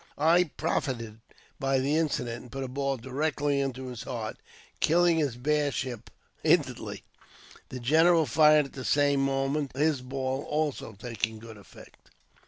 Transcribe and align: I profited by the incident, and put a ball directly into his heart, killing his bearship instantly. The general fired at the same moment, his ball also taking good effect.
I 0.17 0.45
profited 0.57 1.19
by 1.59 1.77
the 1.77 1.95
incident, 1.95 2.41
and 2.41 2.51
put 2.51 2.63
a 2.63 2.67
ball 2.67 2.97
directly 2.97 3.59
into 3.61 3.85
his 3.89 4.01
heart, 4.01 4.37
killing 4.79 5.17
his 5.19 5.37
bearship 5.37 6.09
instantly. 6.43 7.03
The 7.69 7.79
general 7.79 8.25
fired 8.25 8.65
at 8.65 8.73
the 8.73 8.83
same 8.83 9.23
moment, 9.23 9.75
his 9.77 10.01
ball 10.01 10.41
also 10.49 10.93
taking 10.93 11.37
good 11.37 11.55
effect. 11.57 12.09